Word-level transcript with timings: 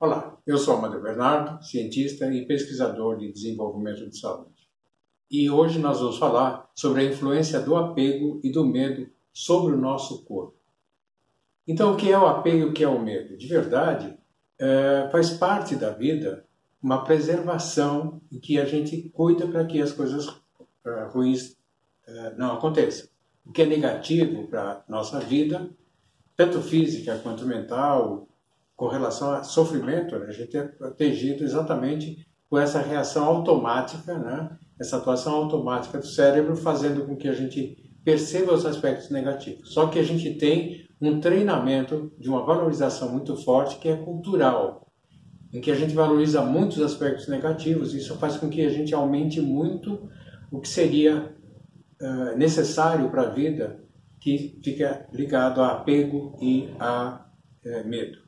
Olá, 0.00 0.36
eu 0.44 0.58
sou 0.58 0.76
Amadeu 0.76 1.00
Bernardo, 1.00 1.64
cientista 1.64 2.26
e 2.26 2.44
pesquisador 2.44 3.16
de 3.16 3.32
desenvolvimento 3.32 4.10
de 4.10 4.18
saúde. 4.18 4.68
E 5.30 5.48
hoje 5.48 5.78
nós 5.78 6.00
vamos 6.00 6.18
falar 6.18 6.68
sobre 6.74 7.02
a 7.02 7.04
influência 7.04 7.60
do 7.60 7.76
apego 7.76 8.40
e 8.42 8.50
do 8.50 8.66
medo 8.66 9.08
sobre 9.32 9.72
o 9.72 9.80
nosso 9.80 10.24
corpo. 10.24 10.56
Então, 11.66 11.92
o 11.92 11.96
que 11.96 12.10
é 12.10 12.18
o 12.18 12.26
apego 12.26 12.58
e 12.58 12.64
o 12.64 12.72
que 12.72 12.82
é 12.82 12.88
o 12.88 13.00
medo? 13.00 13.38
De 13.38 13.46
verdade, 13.46 14.18
é, 14.58 15.08
faz 15.12 15.30
parte 15.30 15.76
da 15.76 15.90
vida 15.90 16.44
uma 16.82 17.04
preservação 17.04 18.20
em 18.32 18.40
que 18.40 18.58
a 18.58 18.64
gente 18.64 19.08
cuida 19.10 19.46
para 19.46 19.64
que 19.64 19.80
as 19.80 19.92
coisas 19.92 20.26
é, 20.84 21.04
ruins 21.04 21.56
é, 22.04 22.34
não 22.34 22.52
aconteçam. 22.54 23.08
O 23.46 23.52
que 23.52 23.62
é 23.62 23.66
negativo 23.66 24.48
para 24.48 24.84
nossa 24.88 25.20
vida, 25.20 25.70
tanto 26.36 26.60
física 26.60 27.16
quanto 27.22 27.46
mental, 27.46 28.28
com 28.76 28.88
relação 28.88 29.32
a 29.32 29.42
sofrimento, 29.42 30.18
né? 30.18 30.26
a 30.28 30.32
gente 30.32 30.56
é 30.56 30.62
protegido 30.62 31.44
exatamente 31.44 32.26
por 32.50 32.60
essa 32.60 32.80
reação 32.80 33.24
automática, 33.24 34.18
né? 34.18 34.56
essa 34.80 34.96
atuação 34.96 35.34
automática 35.34 35.98
do 35.98 36.06
cérebro, 36.06 36.56
fazendo 36.56 37.04
com 37.06 37.16
que 37.16 37.28
a 37.28 37.32
gente 37.32 37.76
perceba 38.04 38.52
os 38.52 38.66
aspectos 38.66 39.10
negativos. 39.10 39.72
Só 39.72 39.86
que 39.86 39.98
a 39.98 40.02
gente 40.02 40.34
tem 40.34 40.86
um 41.00 41.20
treinamento 41.20 42.12
de 42.18 42.28
uma 42.28 42.44
valorização 42.44 43.10
muito 43.10 43.36
forte 43.36 43.78
que 43.78 43.88
é 43.88 43.96
cultural, 43.96 44.86
em 45.52 45.60
que 45.60 45.70
a 45.70 45.74
gente 45.74 45.94
valoriza 45.94 46.42
muitos 46.42 46.80
aspectos 46.80 47.28
negativos. 47.28 47.94
Isso 47.94 48.16
faz 48.16 48.36
com 48.36 48.48
que 48.48 48.64
a 48.64 48.70
gente 48.70 48.94
aumente 48.94 49.40
muito 49.40 50.08
o 50.50 50.60
que 50.60 50.68
seria 50.68 51.34
uh, 52.00 52.36
necessário 52.36 53.10
para 53.10 53.22
a 53.22 53.30
vida, 53.30 53.82
que 54.20 54.60
fica 54.64 55.06
ligado 55.12 55.60
a 55.60 55.72
apego 55.72 56.38
e 56.40 56.70
a 56.78 57.26
uh, 57.64 57.88
medo. 57.88 58.23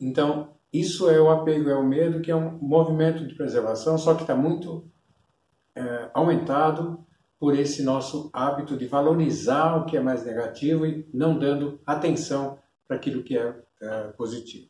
Então, 0.00 0.54
isso 0.72 1.08
é 1.08 1.20
o 1.20 1.30
apego, 1.30 1.70
é 1.70 1.74
o 1.74 1.86
medo, 1.86 2.20
que 2.20 2.30
é 2.30 2.36
um 2.36 2.58
movimento 2.58 3.26
de 3.26 3.34
preservação, 3.34 3.96
só 3.96 4.14
que 4.14 4.22
está 4.22 4.34
muito 4.34 4.90
é, 5.74 6.10
aumentado 6.12 7.04
por 7.38 7.58
esse 7.58 7.82
nosso 7.82 8.30
hábito 8.32 8.76
de 8.76 8.86
valorizar 8.86 9.76
o 9.76 9.84
que 9.86 9.96
é 9.96 10.00
mais 10.00 10.24
negativo 10.24 10.86
e 10.86 11.08
não 11.12 11.38
dando 11.38 11.80
atenção 11.86 12.58
para 12.86 12.96
aquilo 12.96 13.22
que 13.22 13.36
é, 13.36 13.62
é 13.80 14.08
positivo. 14.08 14.68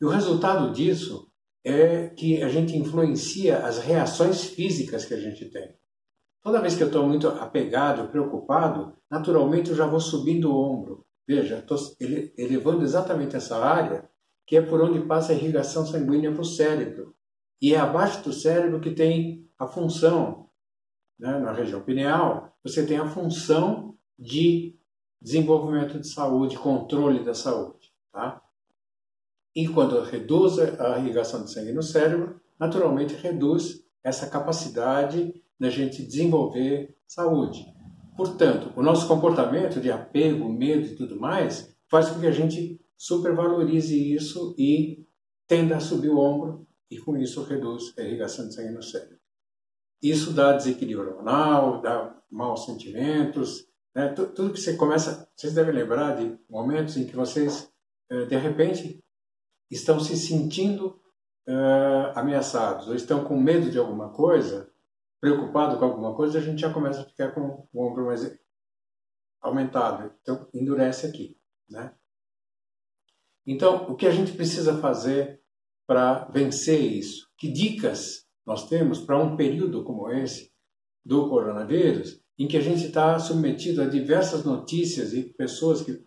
E 0.00 0.04
o 0.04 0.08
resultado 0.08 0.72
disso 0.72 1.30
é 1.64 2.08
que 2.08 2.42
a 2.42 2.48
gente 2.48 2.76
influencia 2.76 3.58
as 3.58 3.78
reações 3.78 4.44
físicas 4.44 5.04
que 5.04 5.12
a 5.12 5.20
gente 5.20 5.44
tem. 5.46 5.76
Toda 6.42 6.60
vez 6.60 6.74
que 6.74 6.82
eu 6.82 6.86
estou 6.86 7.06
muito 7.06 7.28
apegado, 7.28 8.08
preocupado, 8.08 8.96
naturalmente 9.10 9.70
eu 9.70 9.76
já 9.76 9.86
vou 9.86 10.00
subindo 10.00 10.50
o 10.50 10.56
ombro. 10.56 11.04
Veja, 11.28 11.58
estou 11.58 11.78
elevando 12.36 12.82
exatamente 12.82 13.36
essa 13.36 13.62
área 13.62 14.09
que 14.50 14.56
é 14.56 14.60
por 14.60 14.82
onde 14.82 14.98
passa 15.06 15.30
a 15.30 15.36
irrigação 15.36 15.86
sanguínea 15.86 16.32
para 16.32 16.40
o 16.40 16.44
cérebro. 16.44 17.14
E 17.62 17.72
é 17.72 17.78
abaixo 17.78 18.24
do 18.24 18.32
cérebro 18.32 18.80
que 18.80 18.90
tem 18.90 19.48
a 19.56 19.64
função, 19.64 20.50
né, 21.16 21.38
na 21.38 21.52
região 21.52 21.80
pineal, 21.80 22.52
você 22.60 22.84
tem 22.84 22.98
a 22.98 23.06
função 23.06 23.96
de 24.18 24.76
desenvolvimento 25.22 26.00
de 26.00 26.08
saúde, 26.08 26.58
controle 26.58 27.22
da 27.22 27.32
saúde. 27.32 27.94
Tá? 28.10 28.42
E 29.54 29.68
quando 29.68 30.02
reduz 30.02 30.58
a 30.58 30.98
irrigação 30.98 31.44
de 31.44 31.52
sangue 31.52 31.70
no 31.70 31.82
cérebro, 31.84 32.40
naturalmente 32.58 33.14
reduz 33.14 33.84
essa 34.02 34.28
capacidade 34.28 35.32
da 35.60 35.70
gente 35.70 36.02
desenvolver 36.02 36.96
saúde. 37.06 37.72
Portanto, 38.16 38.72
o 38.74 38.82
nosso 38.82 39.06
comportamento 39.06 39.80
de 39.80 39.92
apego, 39.92 40.48
medo 40.48 40.86
e 40.86 40.96
tudo 40.96 41.20
mais 41.20 41.72
faz 41.88 42.10
com 42.10 42.18
que 42.18 42.26
a 42.26 42.32
gente 42.32 42.80
supervalorize 43.00 44.14
isso 44.14 44.54
e 44.58 45.08
tenda 45.48 45.78
a 45.78 45.80
subir 45.80 46.10
o 46.10 46.18
ombro 46.18 46.68
e 46.90 46.98
com 46.98 47.16
isso 47.16 47.42
reduz 47.44 47.94
a 47.96 48.02
irrigação 48.02 48.46
de 48.46 48.54
sangue 48.54 48.74
no 48.74 48.82
cérebro. 48.82 49.18
Isso 50.02 50.34
dá 50.34 50.52
desequilíbrio 50.52 51.08
hormonal, 51.08 51.80
dá 51.80 52.22
maus 52.30 52.66
sentimentos, 52.66 53.66
né? 53.94 54.08
tudo 54.10 54.52
que 54.52 54.60
você 54.60 54.76
começa, 54.76 55.26
vocês 55.34 55.54
devem 55.54 55.74
lembrar 55.74 56.14
de 56.16 56.38
momentos 56.46 56.98
em 56.98 57.06
que 57.06 57.16
vocês 57.16 57.72
eh, 58.10 58.26
de 58.26 58.36
repente 58.36 59.02
estão 59.70 59.98
se 59.98 60.14
sentindo 60.14 61.00
uh, 61.48 62.12
ameaçados 62.14 62.86
ou 62.88 62.94
estão 62.94 63.24
com 63.24 63.40
medo 63.40 63.70
de 63.70 63.78
alguma 63.78 64.10
coisa, 64.10 64.70
preocupado 65.18 65.78
com 65.78 65.86
alguma 65.86 66.14
coisa, 66.14 66.38
a 66.38 66.42
gente 66.42 66.60
já 66.60 66.72
começa 66.72 67.00
a 67.00 67.06
ficar 67.06 67.32
com 67.32 67.66
o 67.72 67.82
ombro 67.82 68.06
mais 68.06 68.30
aumentado. 69.40 70.12
Então 70.20 70.46
endurece 70.52 71.06
aqui, 71.06 71.40
né? 71.66 71.94
Então, 73.46 73.86
o 73.88 73.94
que 73.94 74.06
a 74.06 74.10
gente 74.10 74.32
precisa 74.32 74.78
fazer 74.78 75.40
para 75.86 76.24
vencer 76.26 76.80
isso? 76.80 77.26
Que 77.38 77.50
dicas 77.50 78.24
nós 78.46 78.68
temos 78.68 79.00
para 79.00 79.18
um 79.18 79.36
período 79.36 79.84
como 79.84 80.10
esse 80.10 80.50
do 81.04 81.28
coronavírus, 81.28 82.20
em 82.38 82.46
que 82.48 82.56
a 82.56 82.60
gente 82.60 82.86
está 82.86 83.18
submetido 83.18 83.82
a 83.82 83.86
diversas 83.86 84.44
notícias 84.44 85.12
e 85.12 85.22
pessoas 85.22 85.82
que 85.82 86.02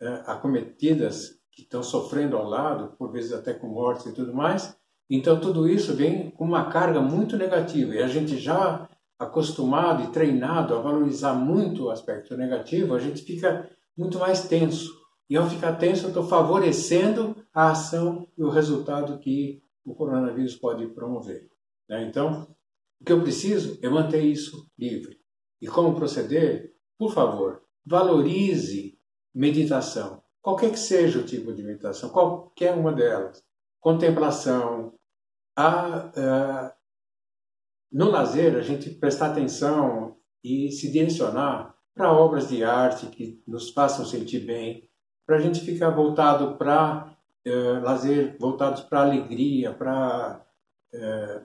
é, 0.00 0.22
acometidas 0.26 1.38
que 1.52 1.62
estão 1.62 1.82
sofrendo 1.82 2.36
ao 2.36 2.48
lado, 2.48 2.96
por 2.96 3.12
vezes 3.12 3.32
até 3.32 3.54
com 3.54 3.68
mortes 3.68 4.06
e 4.06 4.12
tudo 4.12 4.34
mais. 4.34 4.76
Então, 5.08 5.40
tudo 5.40 5.68
isso 5.68 5.94
vem 5.94 6.30
com 6.30 6.44
uma 6.44 6.70
carga 6.70 7.00
muito 7.00 7.36
negativa 7.36 7.94
e 7.94 8.02
a 8.02 8.08
gente 8.08 8.38
já 8.38 8.88
acostumado 9.18 10.02
e 10.02 10.12
treinado 10.12 10.74
a 10.74 10.80
valorizar 10.80 11.34
muito 11.34 11.84
o 11.84 11.90
aspecto 11.90 12.36
negativo, 12.36 12.94
a 12.94 12.98
gente 12.98 13.22
fica 13.22 13.70
muito 13.96 14.18
mais 14.18 14.48
tenso. 14.48 14.90
E 15.28 15.36
ao 15.36 15.48
ficar 15.48 15.74
tenso, 15.76 16.04
eu 16.04 16.08
estou 16.08 16.26
favorecendo 16.26 17.36
a 17.52 17.70
ação 17.70 18.28
e 18.36 18.42
o 18.42 18.50
resultado 18.50 19.18
que 19.18 19.62
o 19.84 19.94
coronavírus 19.94 20.56
pode 20.56 20.86
promover. 20.88 21.50
Né? 21.88 22.06
Então, 22.08 22.54
o 23.00 23.04
que 23.04 23.12
eu 23.12 23.22
preciso 23.22 23.78
é 23.82 23.88
manter 23.88 24.22
isso 24.22 24.70
livre. 24.78 25.18
E 25.60 25.66
como 25.66 25.94
proceder? 25.94 26.74
Por 26.98 27.12
favor, 27.12 27.62
valorize 27.84 28.98
meditação. 29.34 30.22
Qualquer 30.40 30.70
que 30.70 30.78
seja 30.78 31.18
o 31.18 31.24
tipo 31.24 31.52
de 31.52 31.62
meditação, 31.62 32.10
qualquer 32.10 32.74
uma 32.74 32.92
delas. 32.92 33.42
Contemplação. 33.80 34.92
A, 35.56 36.10
a, 36.20 36.74
no 37.90 38.10
lazer, 38.10 38.56
a 38.56 38.60
gente 38.60 38.90
prestar 38.90 39.30
atenção 39.30 40.16
e 40.42 40.70
se 40.70 40.90
direcionar 40.90 41.74
para 41.94 42.12
obras 42.12 42.48
de 42.48 42.64
arte 42.64 43.06
que 43.06 43.42
nos 43.46 43.70
façam 43.70 44.04
sentir 44.04 44.40
bem, 44.40 44.88
para 45.26 45.36
a 45.36 45.40
gente 45.40 45.60
ficar 45.60 45.90
voltado 45.90 46.56
para 46.56 47.16
eh, 47.44 47.80
lazer, 47.82 48.36
voltados 48.38 48.82
para 48.82 49.02
alegria, 49.02 49.72
para 49.72 50.44
eh, 50.92 51.42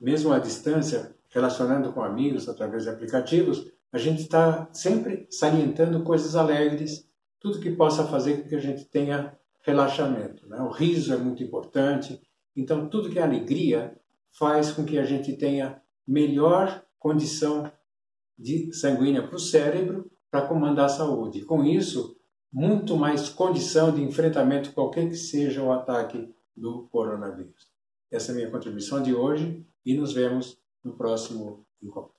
mesmo 0.00 0.32
à 0.32 0.38
distância, 0.38 1.14
relacionando 1.30 1.92
com 1.92 2.02
amigos 2.02 2.48
através 2.48 2.84
de 2.84 2.90
aplicativos, 2.90 3.70
a 3.92 3.98
gente 3.98 4.22
está 4.22 4.68
sempre 4.72 5.26
salientando 5.30 6.02
coisas 6.02 6.36
alegres, 6.36 7.08
tudo 7.40 7.60
que 7.60 7.70
possa 7.70 8.06
fazer 8.06 8.42
com 8.42 8.48
que 8.48 8.54
a 8.54 8.60
gente 8.60 8.84
tenha 8.84 9.36
relaxamento. 9.62 10.46
Né? 10.46 10.60
O 10.60 10.70
riso 10.70 11.12
é 11.12 11.16
muito 11.16 11.42
importante, 11.42 12.20
então 12.54 12.88
tudo 12.88 13.10
que 13.10 13.18
é 13.18 13.22
alegria 13.22 13.96
faz 14.30 14.70
com 14.70 14.84
que 14.84 14.98
a 14.98 15.04
gente 15.04 15.36
tenha 15.36 15.80
melhor 16.06 16.82
condição 16.98 17.70
de 18.38 18.72
sanguínea 18.72 19.26
para 19.26 19.36
o 19.36 19.40
cérebro 19.40 20.10
para 20.30 20.46
comandar 20.46 20.86
a 20.86 20.90
saúde. 20.90 21.44
Com 21.44 21.64
isso, 21.64 22.16
muito 22.52 22.96
mais 22.96 23.28
condição 23.28 23.94
de 23.94 24.02
enfrentamento 24.02 24.72
qualquer 24.72 25.08
que 25.08 25.16
seja 25.16 25.62
o 25.62 25.72
ataque 25.72 26.34
do 26.56 26.88
coronavírus. 26.88 27.68
Essa 28.10 28.30
é 28.30 28.32
a 28.32 28.36
minha 28.36 28.50
contribuição 28.50 29.02
de 29.02 29.14
hoje 29.14 29.66
e 29.84 29.94
nos 29.94 30.12
vemos 30.12 30.58
no 30.82 30.96
próximo 30.96 31.66
encontro. 31.82 32.17